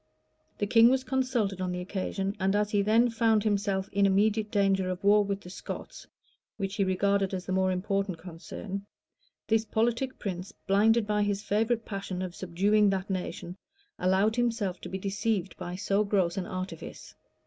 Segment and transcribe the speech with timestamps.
[0.57, 4.49] The king was consulted on the occasion; and as he then found himself in immediate
[4.49, 6.07] danger of war with the Scots,
[6.57, 8.87] which he regarded as the more important concern,
[9.45, 13.57] this politic prince, blinded by his favorite passion for subduing that nation,
[13.99, 17.13] allowed himself to be deceived by so gross an artifice.